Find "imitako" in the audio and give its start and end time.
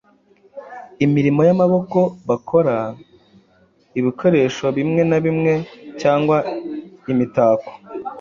7.11-7.71